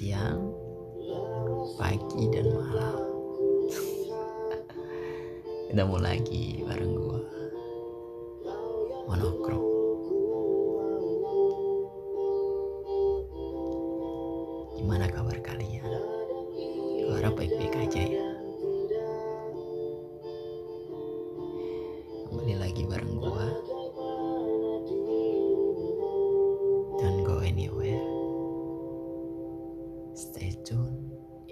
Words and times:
siang, 0.00 0.48
pagi, 1.76 2.24
dan 2.32 2.48
malam. 2.56 3.04
Ketemu 5.68 5.96
lagi 6.00 6.64
bareng 6.64 6.99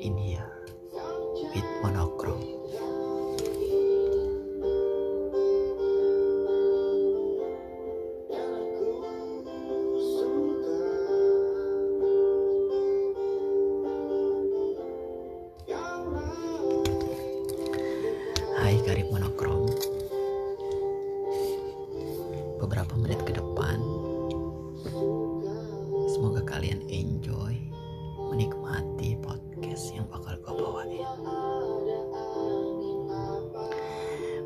in 0.01 0.16
here 0.16 0.58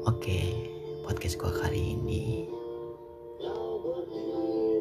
Oke 0.03 0.67
Podcast 1.07 1.39
gue 1.39 1.53
kali 1.63 1.95
ini 1.95 2.51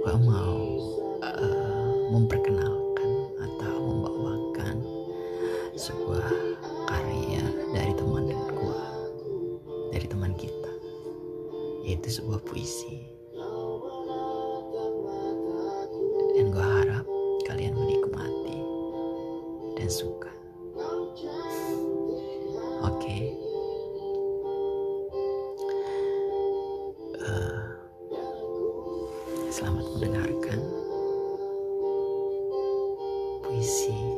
Gue 0.02 0.16
mau 0.18 0.58
eh, 1.22 1.90
Memperkenalkan 2.10 3.10
Atau 3.38 3.74
membawakan 3.86 4.82
Sebuah 5.78 6.26
karya 6.90 7.46
dari 7.70 7.94
teman 7.94 8.34
gue 8.34 8.82
Dari 9.94 10.10
teman 10.10 10.34
kita 10.34 10.74
Yaitu 11.86 12.18
sebuah 12.18 12.42
puisi 12.42 13.21
selamat 29.52 29.84
mendengarkan 30.00 30.60
puisi. 33.44 34.11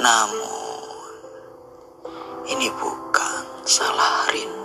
Namun, 0.00 1.12
ini 2.48 2.72
bukan 2.72 3.44
salah 3.68 4.32
rindu. 4.32 4.59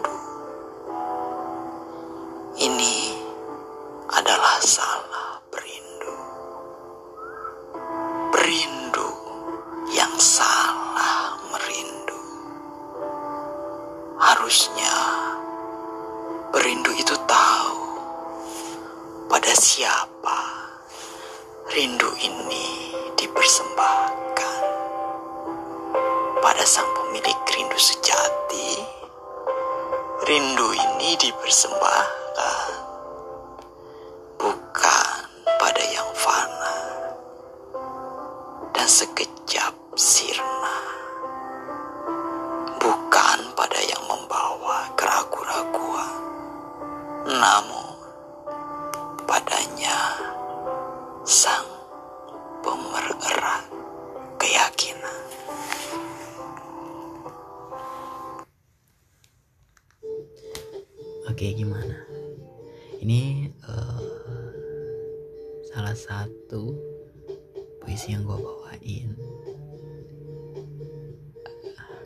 Rindu 30.26 30.74
ini 30.74 31.14
dipersembahkan 31.22 32.70
bukan 34.42 35.18
pada 35.62 35.84
yang 35.94 36.10
fana 36.18 36.82
dan 38.74 38.88
sekejap 38.90 39.70
sirna, 39.94 40.80
bukan 42.82 43.40
pada 43.54 43.78
yang 43.86 44.02
membawa 44.10 44.90
keraguan-raguan, 44.98 46.18
namun 47.30 47.75
salah 65.76 65.92
satu 65.92 66.72
puisi 67.84 68.16
yang 68.16 68.24
gue 68.24 68.40
bawain. 68.40 69.12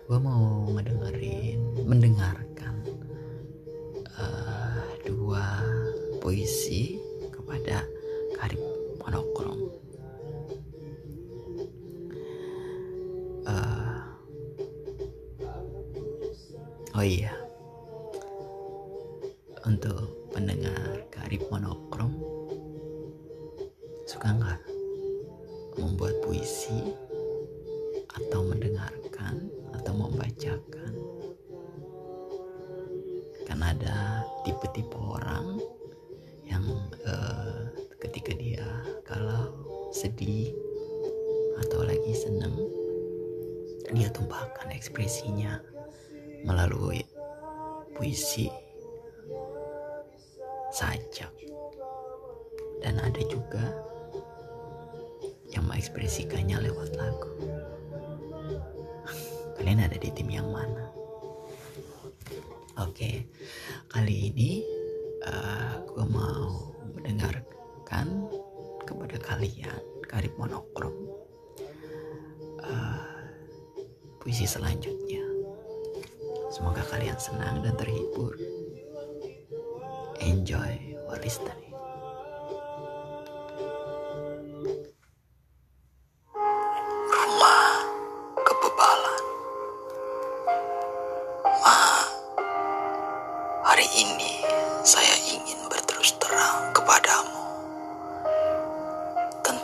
Gue 0.09 0.17
mau 0.17 0.65
ngedengerin, 0.73 1.85
mendengarkan 1.85 2.81
eh, 4.09 4.81
dua 5.05 5.61
puisi 6.17 6.97
membacakan 30.39 30.95
kan 33.43 33.59
ada 33.59 34.23
tipe-tipe 34.47 34.95
orang 34.95 35.59
yang 36.47 36.63
eh, 37.03 37.67
ketika 37.99 38.31
dia 38.39 38.63
kalau 39.03 39.51
sedih 39.91 40.55
atau 41.59 41.83
lagi 41.83 42.15
seneng 42.15 42.55
dia 43.91 44.07
tumpahkan 44.15 44.71
ekspresinya 44.71 45.59
melalui 46.47 47.03
puisi 47.99 48.47
sajak 50.71 51.35
dan 52.79 52.95
ada 52.95 53.21
juga 53.27 53.75
yang 55.51 55.67
mengekspresikannya 55.67 56.63
lewat 56.63 56.95
lagu. 56.95 57.58
Kalian 59.69 59.85
ada 59.85 60.01
di 60.01 60.09
tim 60.09 60.33
yang 60.33 60.49
mana? 60.49 60.81
Oke, 62.81 63.29
kali 63.85 64.33
ini 64.33 64.65
uh, 65.21 65.29
eh, 65.29 65.73
gue 65.85 66.05
mau 66.09 66.73
mendengarkan 66.97 68.25
kepada 68.81 69.21
kalian 69.21 69.77
karib 70.09 70.33
monokrom 70.41 71.13
uh, 72.65 73.29
puisi 74.17 74.49
selanjutnya. 74.49 75.21
Semoga 76.49 76.81
kalian 76.89 77.21
senang 77.21 77.61
dan 77.61 77.77
terhibur. 77.77 78.33
Enjoy 80.17 80.97
while 81.05 81.21
listening. 81.21 81.68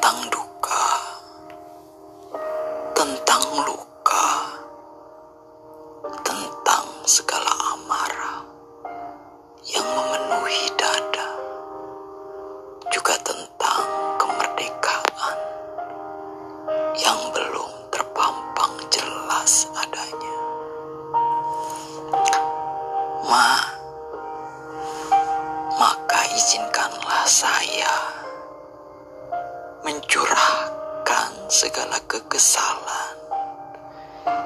Segala 0.05 0.44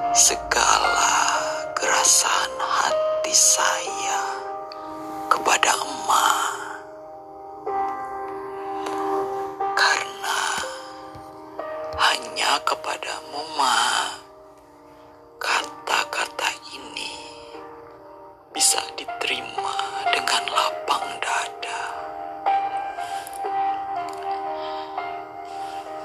segala 0.09 1.13
kerasan 1.77 2.51
hati 2.57 3.33
saya 3.33 4.21
kepada 5.29 5.69
emak. 5.69 6.81
Karena 9.77 10.41
hanya 12.01 12.57
kepadamu, 12.65 13.41
Ma, 13.53 14.17
kata-kata 15.37 16.49
ini 16.73 17.13
bisa 18.49 18.81
diterima 18.97 19.77
dengan 20.09 20.43
lapang 20.49 21.05
dada. 21.21 21.81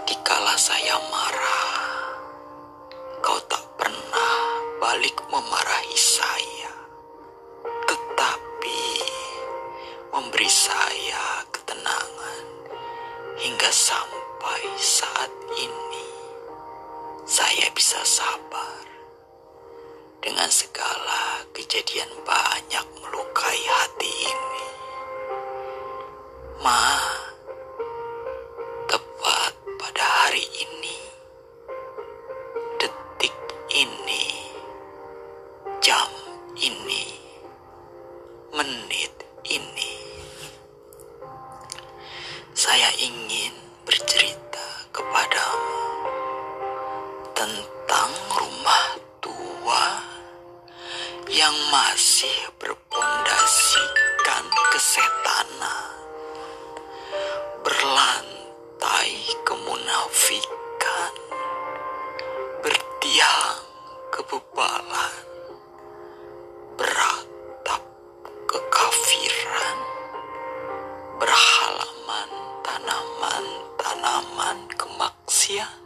Dikala 0.04 0.54
saya 0.60 1.00
marah, 1.08 1.63
balik 4.94 5.26
memarahi 5.26 5.98
saya, 5.98 6.70
tetapi 7.66 8.82
memberi 10.14 10.46
saya 10.46 11.42
ketenangan 11.50 12.46
hingga 13.42 13.74
sampai 13.74 14.62
saat 14.78 15.34
ini 15.58 16.10
saya 17.26 17.74
bisa 17.74 18.06
sabar 18.06 18.86
dengan 20.22 20.46
segala 20.46 21.42
kejadian 21.50 22.14
banyak 22.22 22.86
melukai 23.02 23.62
hati 23.66 24.14
ini. 24.14 24.66
Ma, 26.62 26.94
ingin 43.04 43.52
bercerita 43.84 44.66
kepadamu 44.88 45.84
tentang 47.36 48.10
rumah 48.32 48.86
tua 49.20 50.00
yang 51.28 51.52
masih 51.68 52.32
berpondasikan 52.56 54.44
kesetanan, 54.72 55.92
berlantai 57.60 59.12
kemunafikan, 59.44 61.12
bertiang 62.64 63.60
kebebalan, 64.16 65.12
tanaman-tanaman 73.24 74.58
kemaksiatan. 74.76 75.83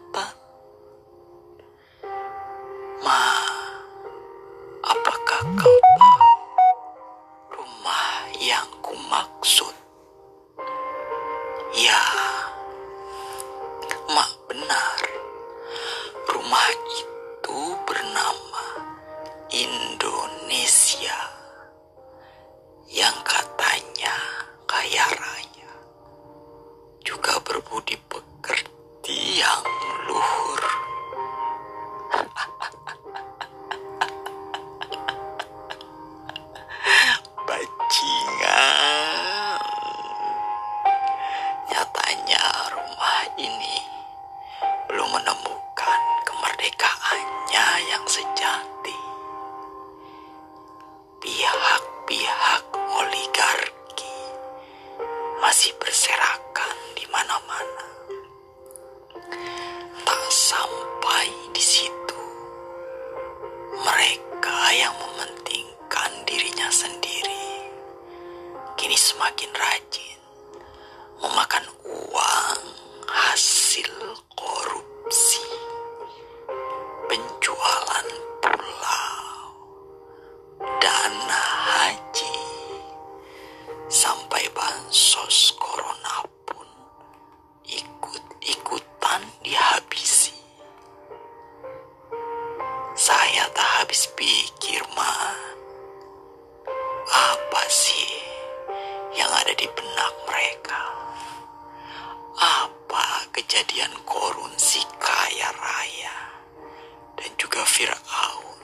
keluarga 107.59 107.75
Firaun 107.75 108.63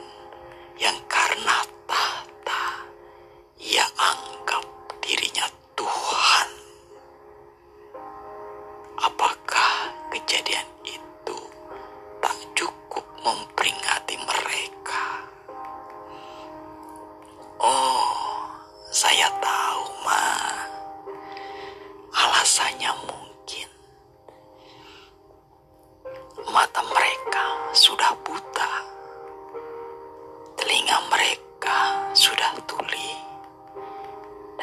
yang 0.78 0.94
karena 1.10 1.66
tahta 1.82 2.86
ya 3.58 3.82
ia 3.82 3.86
angkat. 3.98 4.43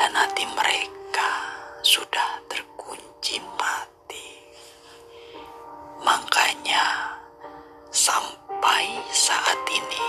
Dan 0.01 0.17
hati 0.17 0.49
mereka 0.57 1.29
sudah 1.85 2.41
terkunci 2.49 3.37
mati. 3.53 4.33
Makanya 6.01 7.13
sampai 7.93 8.97
saat 9.13 9.61
ini 9.69 10.07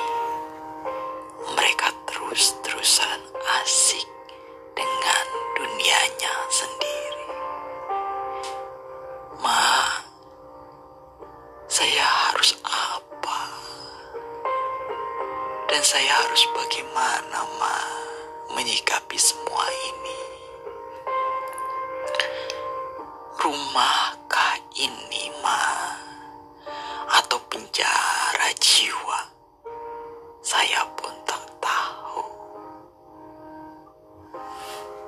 mereka 1.52 1.92
terus-terusan 2.08 3.20
asik 3.60 4.08
dengan 4.72 5.26
dunianya 5.60 6.34
sendiri. 6.48 7.28
Ma, 9.44 9.92
saya 11.68 12.08
harus 12.32 12.56
apa? 12.64 13.40
Dan 15.68 15.84
saya 15.84 16.16
harus 16.16 16.48
bagaimana, 16.56 17.44
Ma, 17.60 17.76
menyikapi 18.52 19.16
semua 19.16 19.64
ini? 19.68 20.20
Rumahkah 23.40 24.54
ini, 24.78 25.32
Ma? 25.42 25.64
Atau 27.18 27.40
penjara 27.48 28.52
jiwa? 28.60 29.20
Saya 30.44 30.84
pun 30.94 31.12
tak 31.26 31.42
tahu. 31.58 32.22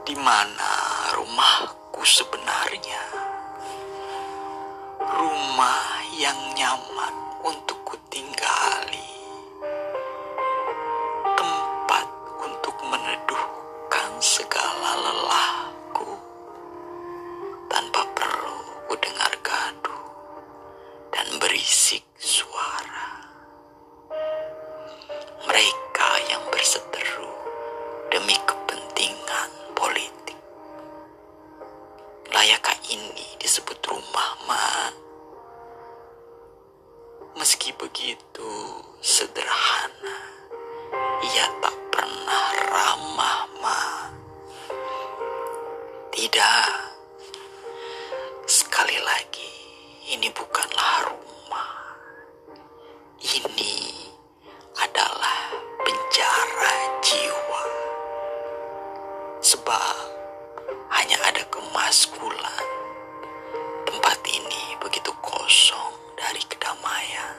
Di 0.08 0.16
mana 0.18 0.70
rumahku 1.14 2.02
sebenarnya? 2.02 3.02
Rumah 5.04 5.84
yang 6.18 6.40
nyaman 6.56 7.23
Sebab 59.44 59.96
hanya 60.88 61.20
ada 61.20 61.44
kemaskulan. 61.52 62.64
Tempat 63.84 64.16
ini 64.24 64.72
begitu 64.80 65.12
kosong 65.20 65.92
dari 66.16 66.40
kedamaian. 66.48 67.36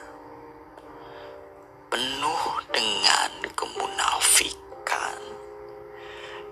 Penuh 1.90 2.42
dengan 2.70 3.30
kemunafikan 3.58 5.18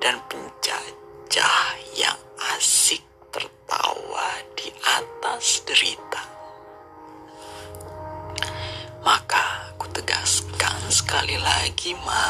dan 0.02 0.18
penjajah 0.26 1.58
yang 1.94 2.18
asik 2.58 3.06
tertawa 3.30 4.34
di 4.58 4.74
atas 4.82 5.62
derita. 5.62 6.26
Maka 9.06 9.70
ku 9.78 9.86
tegaskan 9.94 10.82
sekali 10.90 11.38
lagi, 11.38 11.94
Ma. 12.02 12.26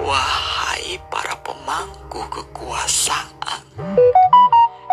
Wahai 0.00 0.96
para 1.12 1.29
pemangku 1.50 2.22
kekuasaan, 2.30 3.62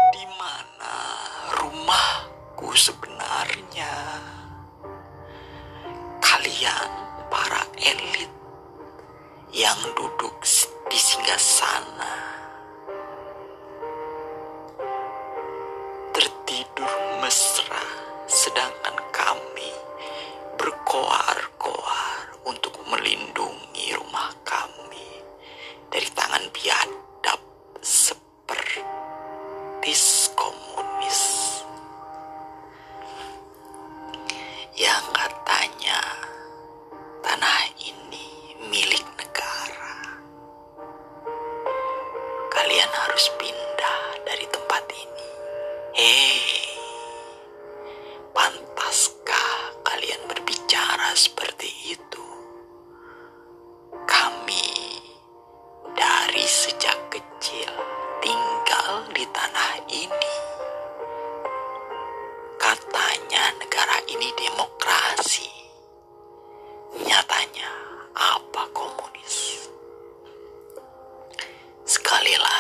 di 0.10 0.26
mana 0.42 0.96
rumahku 1.62 2.74
sebenarnya? 2.74 3.94
Kalian 6.18 6.90
para 7.30 7.62
elit 7.78 8.34
yang 9.54 9.78
duduk 9.94 10.42
di 10.90 10.98
singgah 10.98 11.38
sana 11.38 12.37
Sekali 72.08 72.40
lagi, 72.40 72.40
negaraku 72.40 72.57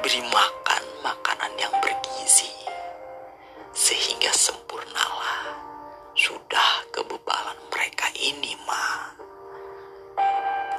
Diberi 0.00 0.24
makan 0.32 0.84
makanan 1.04 1.60
yang 1.60 1.76
bergizi. 1.76 2.48
Sehingga 3.76 4.32
sempurnalah 4.32 5.60
sudah 6.16 6.88
kebebalan 6.88 7.60
mereka 7.68 8.08
ini, 8.16 8.56
Ma. 8.64 9.12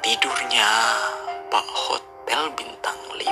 Tidurnya 0.01 0.65
Pak 1.53 1.67
Hotel 1.69 2.49
Bintang 2.57 2.97
5. 3.13 3.29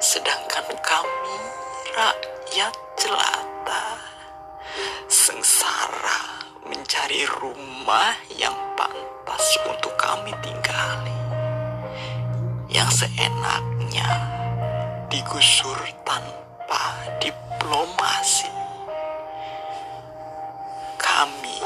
Sedangkan 0.00 0.64
kami 0.80 1.36
rakyat 1.92 2.72
jelata 2.96 3.84
sengsara 5.04 6.48
mencari 6.64 7.28
rumah 7.44 8.16
yang 8.40 8.56
pantas 8.72 9.44
untuk 9.68 9.92
kami 10.00 10.32
tinggali. 10.40 11.12
Yang 12.72 13.04
dunia 13.98 14.14
digusur 15.10 15.78
tanpa 16.06 16.82
diplomasi. 17.18 18.46
Kami 20.98 21.58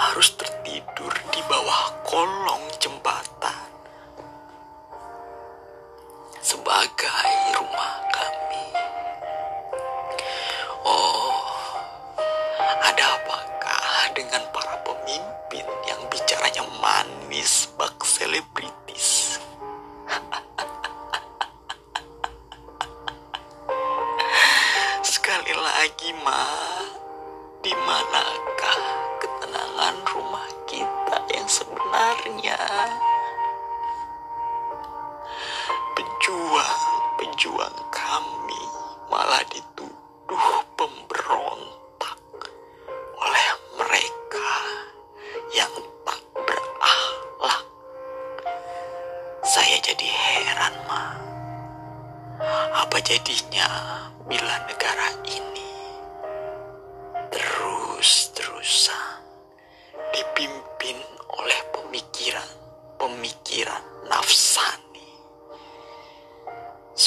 harus 0.00 0.28
ter 0.40 0.49
rumah 30.06 30.48
kita 30.68 31.18
yang 31.32 31.48
sebenarnya. 31.48 32.58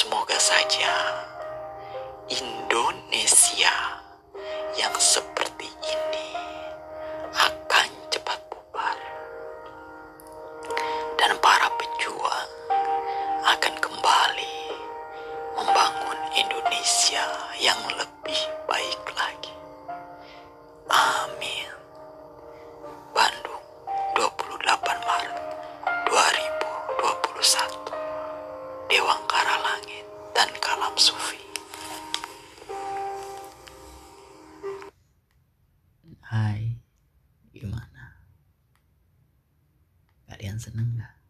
Semoga 0.04 0.36
saja 0.36 0.92
Indonesia 2.28 3.72
yang 4.76 4.92
sebelumnya 5.00 5.33
Hai, 36.24 36.80
gimana? 37.52 38.16
Kalian 40.24 40.56
seneng 40.56 40.96
gak? 40.96 41.23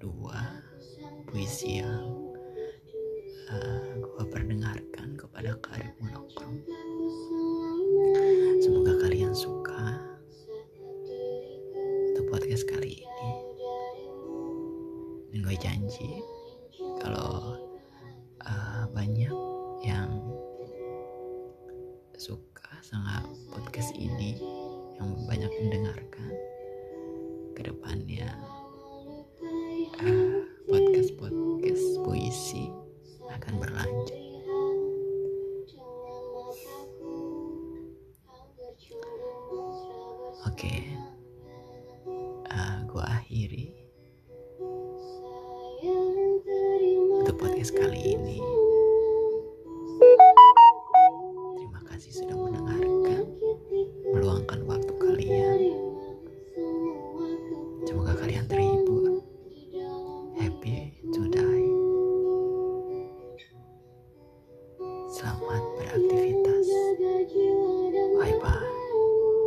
dua 0.00 0.64
puisi 1.28 1.82
yang 1.82 2.32
uh, 3.48 3.56
eh, 3.56 4.00
gue 4.00 4.24
perdengarkan 4.30 5.18
kepada 5.18 5.58
karimunokrum 5.60 6.62
monokrom 6.62 8.62
semoga 8.62 8.94
kalian 9.02 9.34
suka 9.34 9.98
untuk 12.12 12.28
podcast 12.28 12.68
kali 12.68 13.02
ini. 13.02 13.32
Dan 15.32 15.38
gue 15.42 15.56
janji 15.56 16.20
Oke, 40.52 40.68
okay. 40.68 40.80
uh, 42.52 42.84
gue 42.84 43.00
akhiri. 43.00 43.81